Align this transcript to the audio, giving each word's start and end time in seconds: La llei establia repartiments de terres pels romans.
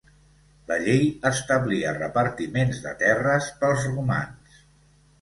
La 0.71 0.77
llei 0.85 1.05
establia 1.31 1.93
repartiments 1.99 2.83
de 2.89 2.97
terres 3.05 3.55
pels 3.63 3.89
romans. 3.95 4.61